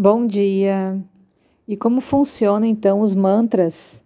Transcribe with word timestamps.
Bom 0.00 0.28
dia! 0.28 0.96
E 1.66 1.76
como 1.76 2.00
funcionam 2.00 2.68
então 2.68 3.00
os 3.00 3.16
mantras 3.16 4.00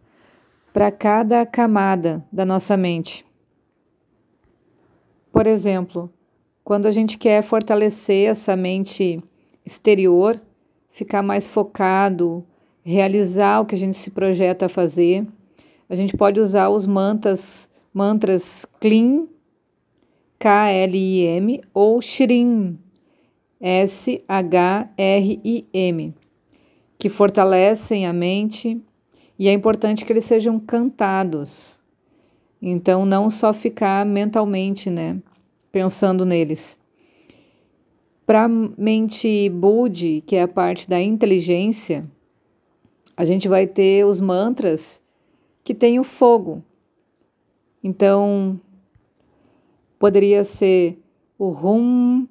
para 0.73 0.91
cada 0.91 1.45
camada 1.45 2.25
da 2.33 2.47
nossa 2.47 2.79
mente? 2.79 3.27
Por 5.31 5.47
exemplo, 5.47 6.11
quando 6.65 6.87
a 6.87 6.93
gente 6.93 7.19
quer 7.19 7.43
fortalecer 7.43 8.31
essa 8.31 8.57
mente 8.57 9.19
exterior, 9.67 10.41
ficar 10.91 11.23
mais 11.23 11.47
focado, 11.47 12.43
realizar 12.83 13.61
o 13.61 13.67
que 13.67 13.75
a 13.75 13.79
gente 13.79 13.99
se 13.99 14.11
projeta 14.11 14.65
a 14.65 14.71
fazer, 14.71 15.27
a 15.91 15.95
gente 15.95 16.17
pode 16.17 16.41
usar 16.41 16.71
os 16.71 16.87
mantras, 16.87 17.69
mantras 17.93 18.65
Klim, 18.81 19.29
K-L-I-M 20.39 21.61
ou 21.75 22.01
Shrim, 22.01 22.79
S-H-R-I-M, 23.63 24.25
que 26.99 27.09
fortalecem 27.09 28.05
a 28.07 28.13
mente 28.13 28.83
e 29.39 29.49
é 29.49 29.53
importante 29.53 30.05
que 30.05 30.13
eles 30.13 30.25
sejam 30.25 30.59
cantados. 30.59 31.81
Então, 32.61 33.07
não 33.07 33.31
só 33.31 33.53
ficar 33.53 34.05
mentalmente, 34.05 34.91
né, 34.91 35.23
pensando 35.71 36.27
neles. 36.27 36.77
Para 38.27 38.45
a 38.45 38.49
mente 38.49 39.49
Budi, 39.49 40.23
que 40.27 40.37
é 40.37 40.43
a 40.43 40.49
parte 40.49 40.89
da 40.89 41.01
inteligência, 41.01 42.05
a 43.17 43.25
gente 43.25 43.49
vai 43.49 43.67
ter 43.67 44.05
os 44.05 44.21
mantras 44.21 45.03
que 45.63 45.75
tem 45.75 46.01
o 46.01 46.05
fogo. 46.05 46.63
Então, 47.83 48.61
poderia 49.99 50.45
ser 50.45 50.99
o 51.39 51.49
Rum, 51.49 52.27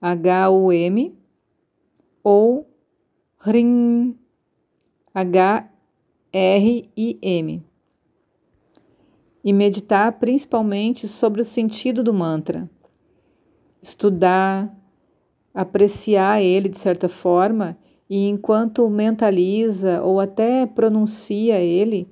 H-U-M, 0.00 1.16
ou 2.22 2.68
RIM, 3.38 4.18
H-R-I-M. 5.14 5.62
E 9.44 9.52
meditar 9.52 10.12
principalmente 10.18 11.06
sobre 11.06 11.40
o 11.40 11.44
sentido 11.44 12.02
do 12.02 12.12
mantra. 12.12 12.68
Estudar, 13.80 14.74
apreciar 15.54 16.42
ele 16.42 16.68
de 16.68 16.78
certa 16.78 17.08
forma, 17.08 17.78
e 18.10 18.28
enquanto 18.28 18.88
mentaliza 18.90 20.02
ou 20.02 20.20
até 20.20 20.66
pronuncia 20.66 21.60
ele, 21.60 22.08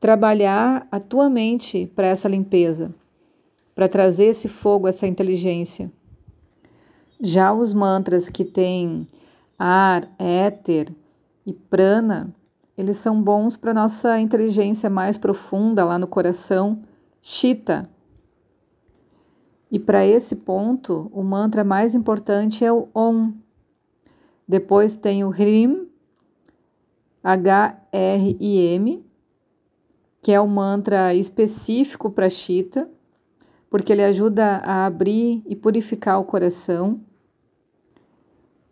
trabalhar 0.00 0.86
a 0.90 1.00
tua 1.00 1.30
mente 1.30 1.86
para 1.94 2.06
essa 2.06 2.28
limpeza, 2.28 2.94
para 3.74 3.88
trazer 3.88 4.26
esse 4.26 4.48
fogo, 4.48 4.88
essa 4.88 5.06
inteligência. 5.06 5.92
Já 7.20 7.52
os 7.52 7.72
mantras 7.72 8.28
que 8.28 8.44
têm 8.44 9.06
ar, 9.58 10.08
éter 10.18 10.92
e 11.46 11.52
prana, 11.52 12.34
eles 12.76 12.98
são 12.98 13.22
bons 13.22 13.56
para 13.56 13.72
nossa 13.72 14.20
inteligência 14.20 14.90
mais 14.90 15.16
profunda 15.16 15.84
lá 15.84 15.98
no 15.98 16.06
coração, 16.06 16.82
Chita. 17.22 17.88
E 19.70 19.78
para 19.78 20.04
esse 20.04 20.36
ponto, 20.36 21.10
o 21.12 21.22
mantra 21.22 21.64
mais 21.64 21.94
importante 21.94 22.64
é 22.64 22.72
o 22.72 22.88
Om. 22.94 23.32
Depois 24.46 24.94
tem 24.94 25.24
o 25.24 25.30
Hrim, 25.30 25.88
H-R-I-M, 27.24 29.04
que 30.20 30.32
é 30.32 30.40
o 30.40 30.46
mantra 30.46 31.14
específico 31.14 32.10
para 32.10 32.28
Chita 32.28 32.88
porque 33.76 33.92
ele 33.92 34.04
ajuda 34.04 34.58
a 34.64 34.86
abrir 34.86 35.42
e 35.46 35.56
purificar 35.56 36.20
o 36.20 36.24
coração. 36.24 37.00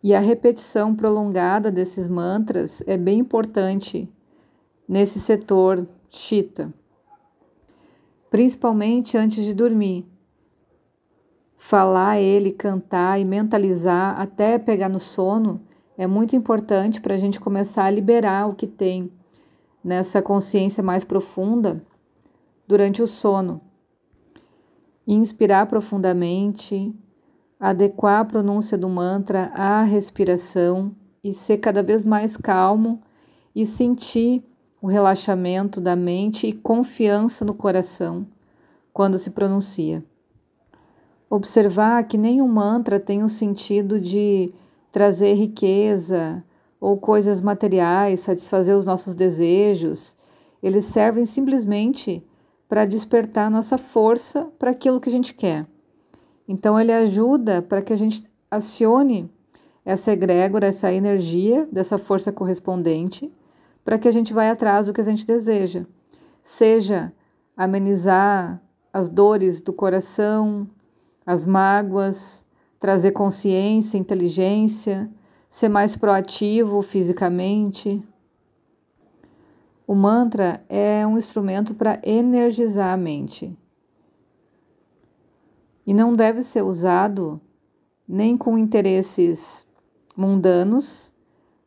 E 0.05 0.15
a 0.15 0.21
repetição 0.21 0.95
prolongada 0.95 1.71
desses 1.71 2.07
mantras 2.07 2.83
é 2.87 2.95
bem 2.95 3.21
importante 3.21 4.07
nesse 4.87 5.19
setor 5.19 5.89
Chitta, 6.11 6.71
principalmente 8.31 9.17
antes 9.17 9.43
de 9.43 9.55
dormir. 9.55 10.07
Falar 11.57 12.21
ele, 12.21 12.53
cantar 12.53 13.19
e 13.19 13.25
mentalizar 13.25 14.21
até 14.21 14.59
pegar 14.59 14.91
no 14.91 15.01
sono 15.01 15.63
é 15.97 16.07
muito 16.07 16.37
importante 16.37 17.01
para 17.01 17.15
a 17.15 17.19
gente 17.19 17.41
começar 17.41 17.87
a 17.87 17.91
liberar 17.91 18.47
o 18.47 18.55
que 18.55 18.67
tem 18.67 19.11
nessa 19.83 20.21
consciência 20.21 20.83
mais 20.83 21.03
profunda 21.03 21.83
durante 22.69 23.03
o 23.03 23.07
sono 23.07 23.63
inspirar 25.07 25.67
profundamente, 25.67 26.95
adequar 27.65 28.21
a 28.21 28.25
pronúncia 28.27 28.77
do 28.77 28.91
mantra 28.91 29.51
à 29.55 29.83
respiração 29.85 30.95
e 31.23 31.33
ser 31.33 31.57
cada 31.57 31.83
vez 31.83 32.05
mais 32.05 32.37
calmo 32.37 33.01
e 33.57 33.65
sentir 33.65 34.45
o 34.83 34.87
relaxamento 34.87 35.81
da 35.81 35.97
mente 35.97 36.47
e 36.47 36.53
confiança 36.53 37.43
no 37.43 37.55
coração 37.55 38.27
quando 38.93 39.19
se 39.19 39.31
pronuncia. 39.31 40.05
Observar 41.31 42.05
que 42.05 42.19
nenhum 42.19 42.47
mantra 42.47 43.01
tem 43.01 43.23
o 43.23 43.31
sentido 43.31 43.99
de 43.99 44.53
trazer 44.93 45.33
riqueza 45.33 46.45
ou 46.79 46.99
coisas 46.99 47.41
materiais, 47.41 48.21
satisfazer 48.21 48.77
os 48.77 48.85
nossos 48.85 49.15
desejos. 49.15 50.15
Eles 50.63 50.85
servem 50.85 51.25
simplesmente 51.25 52.23
para 52.69 52.85
despertar 52.85 53.51
nossa 53.51 53.79
força 53.79 54.53
para 54.59 54.71
aquilo 54.71 55.01
que 55.01 55.09
a 55.09 55.13
gente 55.13 55.33
quer. 55.33 55.67
Então, 56.47 56.79
ele 56.79 56.93
ajuda 56.93 57.63
para 57.63 57.83
que 57.83 57.93
a 57.93 57.97
gente 57.97 58.25
acione 58.51 59.31
essa 59.85 60.13
egrégora, 60.13 60.67
essa 60.67 60.93
energia 60.93 61.69
dessa 61.71 61.99
força 61.99 62.33
correspondente, 62.33 63.33
para 63.85 63.99
que 63.99 64.09
a 64.09 64.11
gente 64.11 64.33
vá 64.33 64.51
atrás 64.51 64.87
do 64.87 64.93
que 64.93 65.01
a 65.01 65.05
gente 65.05 65.27
deseja. 65.27 65.85
Seja 66.43 67.13
amenizar 67.57 68.63
as 68.93 69.09
dores 69.09 69.61
do 69.61 69.73
coração, 69.73 70.69
as 71.27 71.47
mágoas, 71.47 72.45
trazer 72.79 73.13
consciência, 73.13 73.99
inteligência, 73.99 75.11
ser 75.49 75.69
mais 75.69 75.97
proativo 75.97 76.81
fisicamente, 76.83 78.03
o 79.87 79.95
mantra 79.95 80.65
é 80.69 81.07
um 81.07 81.19
instrumento 81.19 81.75
para 81.75 82.01
energizar 82.03 82.93
a 82.93 82.97
mente 82.97 83.55
e 85.87 85.93
não 85.93 86.13
deve 86.13 86.43
ser 86.43 86.63
usado 86.63 87.41
nem 88.07 88.37
com 88.37 88.57
interesses 88.57 89.67
mundanos, 90.17 91.13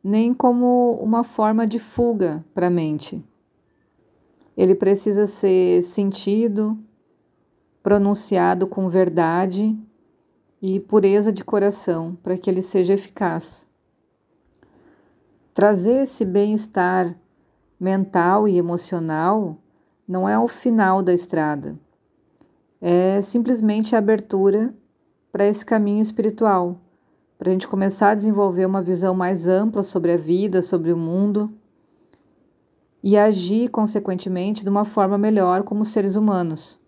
nem 0.03 0.33
como 0.33 0.93
uma 1.01 1.23
forma 1.23 1.67
de 1.67 1.79
fuga 1.79 2.43
para 2.53 2.67
a 2.67 2.71
mente. 2.71 3.23
Ele 4.55 4.73
precisa 4.73 5.27
ser 5.27 5.83
sentido, 5.83 6.77
pronunciado 7.83 8.67
com 8.67 8.89
verdade 8.89 9.77
e 10.61 10.79
pureza 10.79 11.31
de 11.31 11.43
coração 11.43 12.17
para 12.23 12.37
que 12.37 12.49
ele 12.49 12.61
seja 12.61 12.93
eficaz. 12.93 13.67
Trazer 15.53 16.03
esse 16.03 16.23
bem-estar 16.25 17.15
mental 17.79 18.47
e 18.47 18.57
emocional 18.57 19.57
não 20.07 20.27
é 20.27 20.37
o 20.37 20.47
final 20.47 21.01
da 21.01 21.13
estrada, 21.13 21.77
é 22.81 23.21
simplesmente 23.21 23.95
a 23.95 23.99
abertura 23.99 24.73
para 25.31 25.45
esse 25.45 25.65
caminho 25.65 26.01
espiritual, 26.01 26.79
para 27.37 27.49
a 27.49 27.51
gente 27.51 27.67
começar 27.67 28.09
a 28.09 28.15
desenvolver 28.15 28.65
uma 28.65 28.81
visão 28.81 29.13
mais 29.13 29.47
ampla 29.47 29.83
sobre 29.83 30.11
a 30.11 30.17
vida, 30.17 30.61
sobre 30.61 30.91
o 30.91 30.97
mundo 30.97 31.51
e 33.03 33.17
agir, 33.17 33.69
consequentemente, 33.69 34.63
de 34.63 34.69
uma 34.69 34.83
forma 34.83 35.17
melhor 35.17 35.63
como 35.63 35.85
seres 35.85 36.15
humanos. 36.15 36.79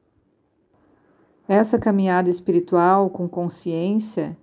Essa 1.47 1.79
caminhada 1.79 2.29
espiritual 2.29 3.09
com 3.09 3.27
consciência, 3.27 4.37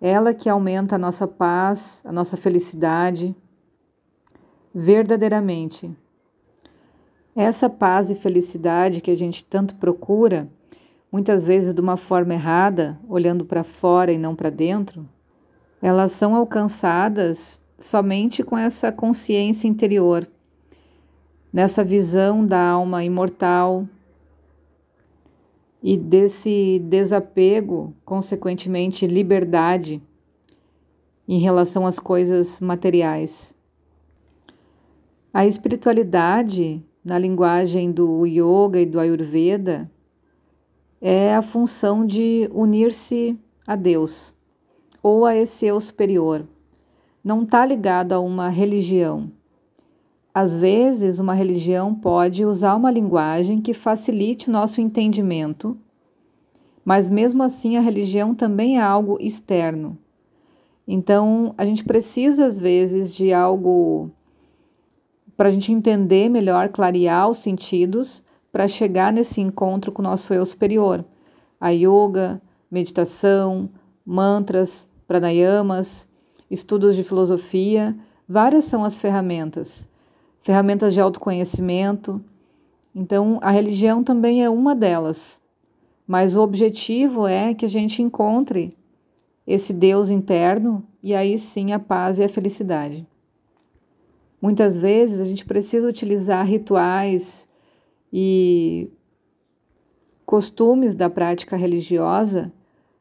ela 0.00 0.34
que 0.34 0.48
aumenta 0.48 0.96
a 0.96 0.98
nossa 0.98 1.26
paz, 1.26 2.02
a 2.04 2.12
nossa 2.12 2.36
felicidade 2.36 3.36
verdadeiramente. 4.74 5.94
Essa 7.36 7.70
paz 7.70 8.10
e 8.10 8.14
felicidade 8.14 9.00
que 9.00 9.10
a 9.10 9.16
gente 9.16 9.44
tanto 9.44 9.76
procura, 9.76 10.50
muitas 11.12 11.46
vezes 11.46 11.74
de 11.74 11.80
uma 11.82 11.98
forma 11.98 12.32
errada, 12.32 12.98
olhando 13.06 13.44
para 13.44 13.62
fora 13.62 14.10
e 14.10 14.16
não 14.16 14.34
para 14.34 14.48
dentro, 14.48 15.06
elas 15.82 16.12
são 16.12 16.34
alcançadas 16.34 17.60
somente 17.76 18.42
com 18.42 18.56
essa 18.56 18.90
consciência 18.90 19.68
interior, 19.68 20.26
nessa 21.52 21.84
visão 21.84 22.46
da 22.46 22.58
alma 22.58 23.04
imortal 23.04 23.86
e 25.82 25.98
desse 25.98 26.78
desapego, 26.88 27.94
consequentemente 28.06 29.06
liberdade 29.06 30.00
em 31.28 31.38
relação 31.38 31.86
às 31.86 31.98
coisas 31.98 32.58
materiais. 32.58 33.54
A 35.34 35.44
espiritualidade, 35.46 36.82
na 37.04 37.18
linguagem 37.18 37.90
do 37.90 38.24
yoga 38.24 38.80
e 38.80 38.86
do 38.86 39.00
ayurveda, 39.00 39.90
é 41.04 41.34
a 41.34 41.42
função 41.42 42.06
de 42.06 42.48
unir-se 42.54 43.36
a 43.66 43.74
Deus 43.74 44.32
ou 45.02 45.26
a 45.26 45.34
esse 45.34 45.66
eu 45.66 45.80
superior, 45.80 46.46
não 47.24 47.42
está 47.42 47.66
ligado 47.66 48.12
a 48.12 48.20
uma 48.20 48.48
religião. 48.48 49.28
Às 50.32 50.54
vezes, 50.54 51.18
uma 51.18 51.34
religião 51.34 51.92
pode 51.92 52.44
usar 52.44 52.76
uma 52.76 52.90
linguagem 52.90 53.58
que 53.58 53.74
facilite 53.74 54.48
o 54.48 54.52
nosso 54.52 54.80
entendimento, 54.80 55.76
mas 56.84 57.10
mesmo 57.10 57.42
assim 57.42 57.76
a 57.76 57.80
religião 57.80 58.32
também 58.32 58.78
é 58.78 58.80
algo 58.80 59.18
externo. 59.20 59.98
Então, 60.86 61.52
a 61.58 61.64
gente 61.64 61.84
precisa, 61.84 62.46
às 62.46 62.58
vezes, 62.58 63.12
de 63.12 63.32
algo 63.32 64.08
para 65.36 65.48
a 65.48 65.50
gente 65.50 65.72
entender 65.72 66.28
melhor, 66.28 66.68
clarear 66.68 67.28
os 67.28 67.38
sentidos, 67.38 68.22
para 68.52 68.68
chegar 68.68 69.12
nesse 69.12 69.40
encontro 69.40 69.90
com 69.90 70.02
o 70.02 70.04
nosso 70.04 70.34
eu 70.34 70.44
superior. 70.44 71.02
A 71.58 71.70
yoga, 71.70 72.40
meditação, 72.70 73.70
mantras, 74.04 74.86
pranayamas, 75.08 76.06
estudos 76.50 76.94
de 76.94 77.02
filosofia, 77.02 77.96
várias 78.28 78.66
são 78.66 78.84
as 78.84 79.00
ferramentas. 79.00 79.88
Ferramentas 80.42 80.92
de 80.92 81.00
autoconhecimento. 81.00 82.22
Então, 82.94 83.38
a 83.40 83.50
religião 83.50 84.04
também 84.04 84.44
é 84.44 84.50
uma 84.50 84.74
delas. 84.74 85.40
Mas 86.06 86.36
o 86.36 86.42
objetivo 86.42 87.26
é 87.26 87.54
que 87.54 87.64
a 87.64 87.68
gente 87.68 88.02
encontre 88.02 88.76
esse 89.46 89.72
Deus 89.72 90.10
interno 90.10 90.86
e 91.02 91.14
aí 91.14 91.38
sim 91.38 91.72
a 91.72 91.78
paz 91.78 92.18
e 92.18 92.24
a 92.24 92.28
felicidade. 92.28 93.06
Muitas 94.40 94.76
vezes 94.76 95.20
a 95.20 95.24
gente 95.24 95.44
precisa 95.44 95.88
utilizar 95.88 96.44
rituais 96.44 97.48
e 98.12 98.90
costumes 100.26 100.94
da 100.94 101.08
prática 101.08 101.56
religiosa 101.56 102.52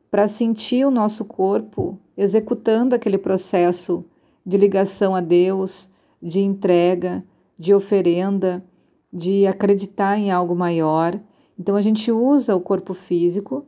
para 0.10 0.28
sentir 0.28 0.86
o 0.86 0.92
nosso 0.92 1.25
corpo 1.25 2.00
executando 2.18 2.96
aquele 2.96 3.18
processo 3.18 4.04
de 4.46 4.58
ligação 4.58 5.16
a 5.16 5.22
Deus, 5.22 5.90
de 6.22 6.40
entrega, 6.40 7.24
de 7.58 7.74
oferenda, 7.74 8.63
de 9.12 9.48
acreditar 9.48 10.18
em 10.18 10.31
algo 10.31 10.56
maior. 10.56 11.19
Então 11.57 11.75
a 11.75 11.81
gente 11.81 12.12
usa 12.12 12.56
o 12.56 12.62
corpo 12.62 12.94
físico 12.94 13.66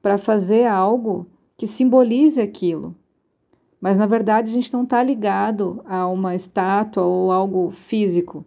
para 0.00 0.18
fazer 0.18 0.66
algo 0.66 1.26
que 1.56 1.66
simbolize 1.66 2.40
aquilo. 2.40 2.94
Mas 3.80 3.96
na 3.96 4.06
verdade 4.06 4.50
a 4.50 4.54
gente 4.54 4.72
não 4.72 4.84
está 4.84 5.02
ligado 5.02 5.82
a 5.84 6.06
uma 6.06 6.34
estátua 6.34 7.02
ou 7.02 7.32
algo 7.32 7.70
físico. 7.70 8.44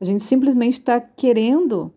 A 0.00 0.04
gente 0.04 0.22
simplesmente 0.22 0.74
está 0.74 1.00
querendo 1.00 1.92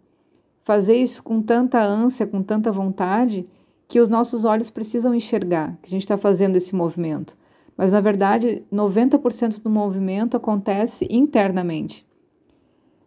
fazer 0.63 0.95
isso 0.95 1.21
com 1.23 1.41
tanta 1.41 1.81
ânsia, 1.81 2.27
com 2.27 2.41
tanta 2.41 2.71
vontade, 2.71 3.47
que 3.87 3.99
os 3.99 4.07
nossos 4.07 4.45
olhos 4.45 4.69
precisam 4.69 5.15
enxergar 5.15 5.77
que 5.81 5.87
a 5.87 5.89
gente 5.89 6.03
está 6.03 6.17
fazendo 6.17 6.55
esse 6.55 6.75
movimento. 6.75 7.35
Mas 7.75 7.91
na 7.91 7.99
verdade, 7.99 8.63
90% 8.71 9.61
do 9.61 9.69
movimento 9.69 10.37
acontece 10.37 11.07
internamente. 11.09 12.05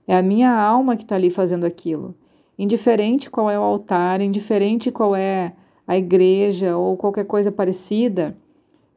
É 0.06 0.16
a 0.16 0.22
minha 0.22 0.52
alma 0.52 0.96
que 0.96 1.04
está 1.04 1.14
ali 1.14 1.30
fazendo 1.30 1.64
aquilo. 1.64 2.14
Indiferente 2.58 3.30
qual 3.30 3.48
é 3.48 3.58
o 3.58 3.62
altar, 3.62 4.20
indiferente 4.20 4.90
qual 4.90 5.14
é 5.14 5.54
a 5.86 5.96
igreja 5.96 6.76
ou 6.76 6.96
qualquer 6.96 7.24
coisa 7.24 7.52
parecida, 7.52 8.36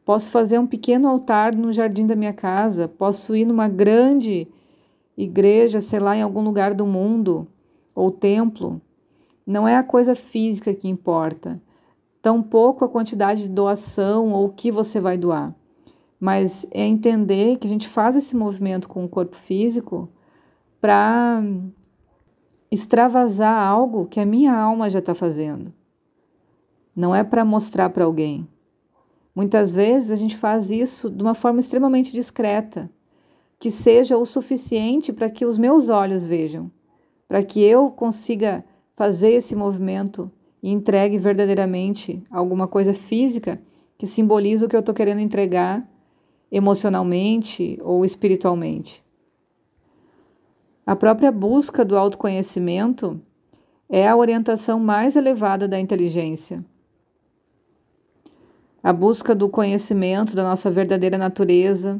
posso 0.04 0.32
fazer 0.32 0.60
um 0.60 0.68
pequeno 0.68 1.08
altar 1.08 1.56
no 1.56 1.72
jardim 1.72 2.06
da 2.06 2.16
minha 2.16 2.34
casa, 2.34 2.88
posso 2.88 3.36
ir 3.36 3.46
numa 3.46 3.68
grande 3.68 4.48
igreja, 5.18 5.82
sei 5.82 6.00
lá, 6.00 6.16
em 6.16 6.22
algum 6.22 6.42
lugar 6.42 6.74
do 6.74 6.86
mundo, 6.86 7.48
ou 7.94 8.12
templo. 8.12 8.82
Não 9.46 9.68
é 9.68 9.76
a 9.76 9.84
coisa 9.84 10.16
física 10.16 10.74
que 10.74 10.88
importa, 10.88 11.62
tampouco 12.22 12.84
a 12.84 12.90
quantidade 12.90 13.44
de 13.44 13.50
doação 13.50 14.32
ou 14.32 14.48
o 14.48 14.54
que 14.54 14.72
você 14.72 15.00
vai 15.00 15.18
doar, 15.18 15.54
mas 16.20 16.66
é 16.72 16.84
entender 16.84 17.58
que 17.58 17.68
a 17.68 17.70
gente 17.70 17.88
faz 17.88 18.16
esse 18.16 18.36
movimento 18.36 18.90
com 18.90 19.06
o 19.06 19.10
corpo 19.10 19.36
físico 19.36 20.10
para 20.82 21.44
extravasar 22.72 23.62
algo 23.62 24.08
que 24.08 24.20
a 24.20 24.26
minha 24.26 24.54
alma 24.54 24.90
já 24.90 25.00
está 25.00 25.14
fazendo 25.14 25.72
não 26.96 27.14
é 27.14 27.24
para 27.24 27.44
mostrar 27.44 27.90
para 27.90 28.06
alguém. 28.06 28.48
Muitas 29.36 29.74
vezes 29.74 30.12
a 30.12 30.16
gente 30.16 30.38
faz 30.38 30.72
isso 30.72 31.10
de 31.10 31.22
uma 31.22 31.34
forma 31.34 31.60
extremamente 31.60 32.14
discreta, 32.14 32.90
que 33.60 33.72
seja 33.72 34.18
o 34.18 34.26
suficiente 34.26 35.14
para 35.14 35.30
que 35.30 35.46
os 35.46 35.58
meus 35.58 35.90
olhos 35.90 36.24
vejam, 36.24 36.72
para 37.28 37.44
que 37.44 37.62
eu 37.62 37.90
consiga 37.90 38.64
fazer 38.94 39.32
esse 39.32 39.56
movimento 39.56 40.32
e 40.62 40.72
entregue 40.72 41.18
verdadeiramente 41.18 42.24
alguma 42.30 42.68
coisa 42.68 42.94
física 42.94 43.62
que 43.98 44.08
simboliza 44.08 44.66
o 44.66 44.70
que 44.70 44.76
eu 44.76 44.82
estou 44.82 44.94
querendo 44.94 45.20
entregar 45.20 45.90
emocionalmente 46.52 47.78
ou 47.82 48.06
espiritualmente. 48.06 49.04
A 50.86 50.96
própria 50.96 51.32
busca 51.32 51.84
do 51.84 51.98
autoconhecimento 51.98 53.20
é 53.90 54.08
a 54.08 54.16
orientação 54.16 54.80
mais 54.80 55.16
elevada 55.16 55.68
da 55.68 55.80
inteligência 55.80 56.64
a 58.86 58.94
busca 58.94 59.34
do 59.34 59.50
conhecimento 59.50 60.36
da 60.36 60.44
nossa 60.44 60.70
verdadeira 60.70 61.18
natureza, 61.18 62.00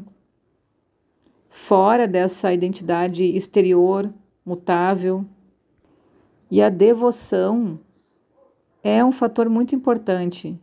fora 1.56 2.06
dessa 2.06 2.52
identidade 2.52 3.24
exterior, 3.24 4.12
mutável. 4.44 5.24
E 6.50 6.60
a 6.60 6.68
devoção 6.68 7.80
é 8.84 9.02
um 9.02 9.10
fator 9.10 9.48
muito 9.48 9.74
importante 9.74 10.60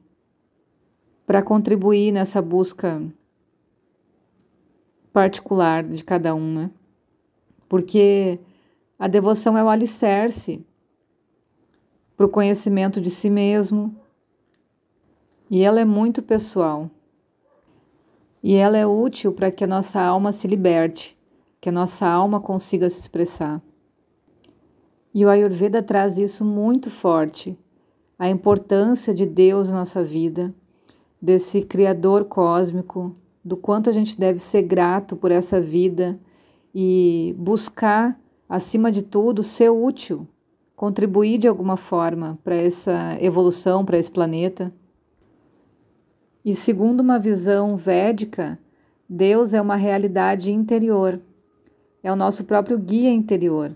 para 1.25 1.41
contribuir 1.41 2.11
nessa 2.11 2.43
busca 2.43 3.01
particular 5.11 5.83
de 5.83 6.03
cada 6.03 6.35
um, 6.35 6.53
né? 6.53 6.71
Porque 7.67 8.39
a 8.97 9.07
devoção 9.07 9.57
é 9.57 9.63
o 9.63 9.69
alicerce 9.69 10.63
para 12.15 12.27
o 12.27 12.29
conhecimento 12.29 13.01
de 13.01 13.09
si 13.09 13.31
mesmo, 13.31 13.99
e 15.49 15.63
ela 15.63 15.81
é 15.81 15.85
muito 15.85 16.21
pessoal. 16.21 16.89
E 18.43 18.55
ela 18.55 18.77
é 18.77 18.85
útil 18.85 19.31
para 19.31 19.49
que 19.49 19.63
a 19.63 19.67
nossa 19.67 20.01
alma 20.01 20.33
se 20.33 20.47
liberte, 20.47 21.17
que 21.61 21.69
a 21.69 21.71
nossa 21.71 22.05
alma 22.05 22.41
consiga 22.41 22.89
se 22.89 22.99
expressar. 22.99 23.61
E 25.15 25.25
o 25.25 25.29
Ayurveda 25.29 25.81
traz 25.81 26.17
isso 26.17 26.43
muito 26.43 26.89
forte, 26.89 27.57
a 28.19 28.29
importância 28.29 29.13
de 29.13 29.25
Deus 29.25 29.69
na 29.69 29.79
nossa 29.79 30.03
vida, 30.03 30.53
desse 31.21 31.61
Criador 31.61 32.25
cósmico, 32.25 33.15
do 33.45 33.55
quanto 33.55 33.89
a 33.89 33.93
gente 33.93 34.19
deve 34.19 34.39
ser 34.39 34.63
grato 34.63 35.15
por 35.15 35.31
essa 35.31 35.61
vida 35.61 36.19
e 36.75 37.33
buscar, 37.37 38.19
acima 38.49 38.91
de 38.91 39.01
tudo, 39.01 39.41
ser 39.41 39.69
útil, 39.69 40.27
contribuir 40.75 41.37
de 41.37 41.47
alguma 41.47 41.77
forma 41.77 42.37
para 42.43 42.55
essa 42.55 43.17
evolução, 43.21 43.85
para 43.85 43.97
esse 43.97 44.11
planeta. 44.11 44.73
E 46.45 46.53
segundo 46.53 46.99
uma 46.99 47.17
visão 47.17 47.77
védica, 47.77 48.59
Deus 49.07 49.53
é 49.53 49.61
uma 49.61 49.77
realidade 49.77 50.51
interior, 50.51 51.21
é 52.01 52.11
o 52.11 52.15
nosso 52.15 52.43
próprio 52.43 52.77
guia 52.77 53.11
interior. 53.11 53.73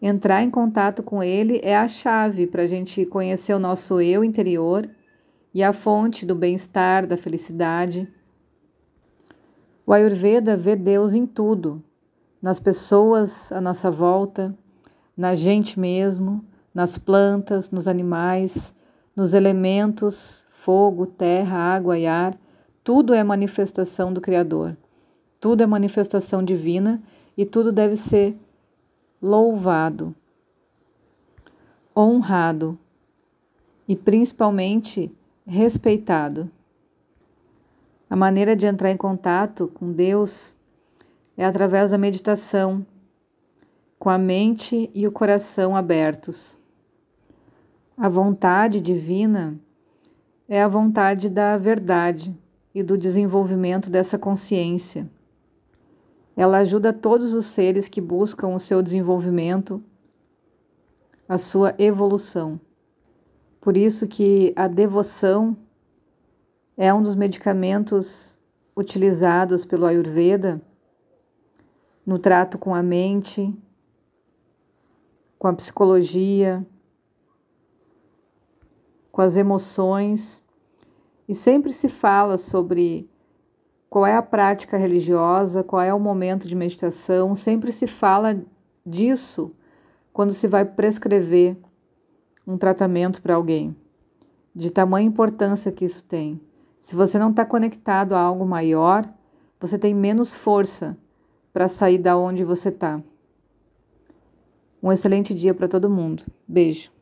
Entrar 0.00 0.42
em 0.42 0.50
contato 0.50 1.02
com 1.02 1.22
Ele 1.22 1.60
é 1.64 1.76
a 1.76 1.88
chave 1.88 2.46
para 2.46 2.62
a 2.62 2.66
gente 2.66 3.04
conhecer 3.06 3.54
o 3.54 3.58
nosso 3.58 4.00
eu 4.00 4.22
interior 4.22 4.88
e 5.52 5.64
a 5.64 5.72
fonte 5.72 6.24
do 6.24 6.34
bem-estar, 6.34 7.06
da 7.06 7.16
felicidade. 7.16 8.08
O 9.84 9.92
Ayurveda 9.92 10.56
vê 10.56 10.76
Deus 10.76 11.14
em 11.14 11.26
tudo, 11.26 11.82
nas 12.40 12.60
pessoas 12.60 13.50
à 13.50 13.60
nossa 13.60 13.90
volta, 13.90 14.56
na 15.16 15.34
gente 15.34 15.80
mesmo, 15.80 16.44
nas 16.72 16.98
plantas, 16.98 17.70
nos 17.70 17.88
animais, 17.88 18.74
nos 19.16 19.32
elementos, 19.32 20.45
fogo, 20.66 21.06
terra, 21.06 21.56
água 21.56 21.96
e 21.96 22.08
ar, 22.08 22.36
tudo 22.82 23.14
é 23.14 23.22
manifestação 23.22 24.12
do 24.12 24.20
Criador. 24.20 24.76
Tudo 25.38 25.62
é 25.62 25.66
manifestação 25.66 26.42
divina 26.42 27.00
e 27.36 27.46
tudo 27.46 27.70
deve 27.70 27.94
ser 27.94 28.36
louvado, 29.22 30.12
honrado 31.96 32.76
e 33.86 33.94
principalmente 33.94 35.14
respeitado. 35.46 36.50
A 38.10 38.16
maneira 38.16 38.56
de 38.56 38.66
entrar 38.66 38.90
em 38.90 38.96
contato 38.96 39.68
com 39.68 39.92
Deus 39.92 40.52
é 41.36 41.44
através 41.44 41.92
da 41.92 41.98
meditação, 41.98 42.84
com 44.00 44.10
a 44.10 44.18
mente 44.18 44.90
e 44.92 45.06
o 45.06 45.12
coração 45.12 45.76
abertos. 45.76 46.58
A 47.96 48.08
vontade 48.08 48.80
divina 48.80 49.60
é 50.48 50.62
a 50.62 50.68
vontade 50.68 51.28
da 51.28 51.56
verdade 51.56 52.36
e 52.74 52.82
do 52.82 52.96
desenvolvimento 52.96 53.90
dessa 53.90 54.18
consciência. 54.18 55.10
Ela 56.36 56.58
ajuda 56.58 56.92
todos 56.92 57.32
os 57.32 57.46
seres 57.46 57.88
que 57.88 58.00
buscam 58.00 58.48
o 58.48 58.58
seu 58.58 58.82
desenvolvimento, 58.82 59.82
a 61.28 61.38
sua 61.38 61.74
evolução. 61.78 62.60
Por 63.60 63.76
isso 63.76 64.06
que 64.06 64.52
a 64.54 64.68
devoção 64.68 65.56
é 66.76 66.92
um 66.92 67.02
dos 67.02 67.14
medicamentos 67.14 68.38
utilizados 68.76 69.64
pelo 69.64 69.86
Ayurveda 69.86 70.60
no 72.04 72.18
trato 72.18 72.58
com 72.58 72.74
a 72.74 72.82
mente, 72.82 73.52
com 75.38 75.48
a 75.48 75.54
psicologia, 75.54 76.64
com 79.16 79.22
as 79.22 79.38
emoções, 79.38 80.42
e 81.26 81.34
sempre 81.34 81.72
se 81.72 81.88
fala 81.88 82.36
sobre 82.36 83.08
qual 83.88 84.04
é 84.04 84.14
a 84.14 84.20
prática 84.20 84.76
religiosa, 84.76 85.64
qual 85.64 85.80
é 85.80 85.94
o 85.94 85.98
momento 85.98 86.46
de 86.46 86.54
meditação, 86.54 87.34
sempre 87.34 87.72
se 87.72 87.86
fala 87.86 88.38
disso 88.84 89.54
quando 90.12 90.34
se 90.34 90.46
vai 90.46 90.66
prescrever 90.66 91.56
um 92.46 92.58
tratamento 92.58 93.22
para 93.22 93.36
alguém, 93.36 93.74
de 94.54 94.68
tamanha 94.68 95.08
importância 95.08 95.72
que 95.72 95.86
isso 95.86 96.04
tem. 96.04 96.38
Se 96.78 96.94
você 96.94 97.18
não 97.18 97.30
está 97.30 97.42
conectado 97.42 98.14
a 98.14 98.20
algo 98.20 98.44
maior, 98.44 99.02
você 99.58 99.78
tem 99.78 99.94
menos 99.94 100.34
força 100.34 100.94
para 101.54 101.68
sair 101.68 101.96
da 101.96 102.18
onde 102.18 102.44
você 102.44 102.68
está. 102.68 103.02
Um 104.82 104.92
excelente 104.92 105.32
dia 105.32 105.54
para 105.54 105.66
todo 105.66 105.88
mundo. 105.88 106.22
Beijo. 106.46 106.94